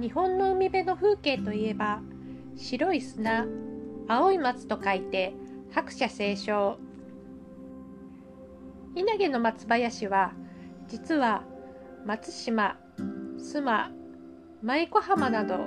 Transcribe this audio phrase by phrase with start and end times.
[0.00, 2.00] 日本の海辺の風景といえば
[2.56, 3.46] 白い砂
[4.08, 5.34] 青い松と書いて
[5.70, 6.92] 白砂青松
[8.94, 10.32] 稲毛の松林は
[10.88, 11.44] 実は
[12.04, 12.76] 松島
[13.38, 13.90] 須磨
[14.62, 15.58] 舞子浜など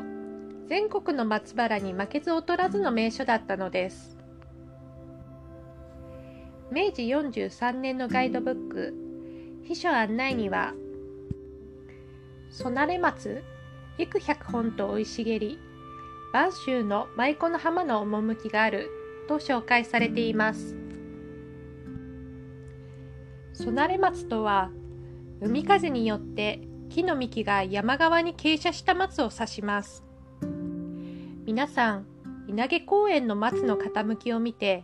[0.68, 4.18] 全国の松原に負けず劣らずの名所だったのです。
[6.72, 8.94] 明治43年のガイドブック
[9.64, 10.74] 秘書案内には
[12.50, 13.44] ソナレ松
[13.98, 15.60] 幾百本と生い茂り
[16.34, 18.90] 播州の舞妓の浜の趣がある
[19.30, 20.76] と紹介されています。
[23.54, 24.70] ソナレ松とは
[25.40, 26.60] 海風によって
[26.90, 30.04] 木の幹が山側に傾斜した松を指します。
[31.46, 32.06] 皆さん
[32.50, 34.84] 稲毛公園の松の傾きを見て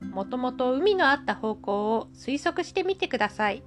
[0.00, 3.62] もともと海のあった方向を推測してみてください。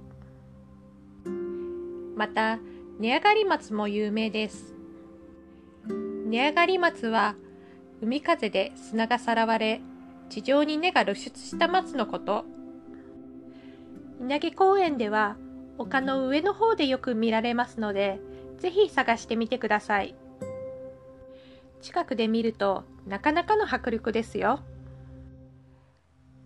[2.16, 2.60] また
[3.00, 4.74] 根上がり松も有名です。
[6.34, 7.36] 根上がり松は
[8.02, 9.80] 海風で砂がさらわれ
[10.30, 12.44] 地上に根が露出した松のこと。
[14.20, 15.36] 稲毛公園では
[15.78, 18.18] 丘の上の方でよく見られますので
[18.58, 20.16] ぜひ探してみてください。
[21.80, 24.58] 近くで見るとなかなかの迫力ですよ。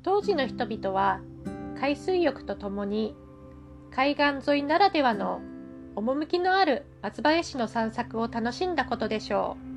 [0.02, 1.22] 当時の人々は
[1.80, 3.16] 海水浴とともに
[3.90, 5.40] 海岸沿いならではの
[5.96, 9.67] 趣のある松林の散策を楽しんだことでしょう。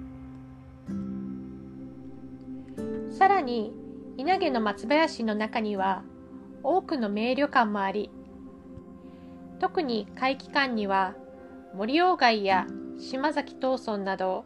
[3.22, 3.72] さらに
[4.18, 6.02] 稲毛の松林の中には
[6.64, 8.10] 多くの名旅館もあり
[9.60, 11.14] 特に会期間には
[11.76, 12.66] 森鴎外や
[12.98, 14.46] 島崎藤村など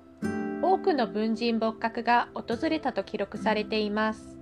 [0.62, 4.38] 多くの文人墨客が訪れたと記録されています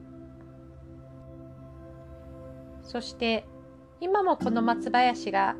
[2.81, 3.45] そして
[4.02, 5.56] 今もこの松林が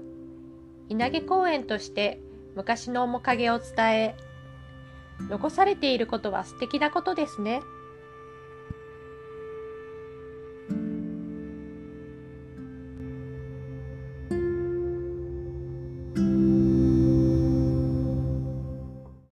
[0.89, 2.19] 稲毛公園として
[2.55, 4.15] 昔の面影を伝え
[5.30, 7.61] 残されていることは素敵なことですね。